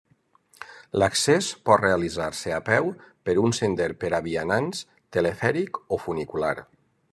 L'accés 1.01 1.49
pot 1.69 1.81
realitzar-se 1.83 2.55
a 2.55 2.61
peu 2.71 2.89
per 3.29 3.37
un 3.43 3.55
sender 3.59 3.89
per 4.05 4.11
a 4.19 4.23
vianants, 4.31 4.83
telefèric 5.19 5.81
o 5.97 6.01
funicular. 6.09 6.55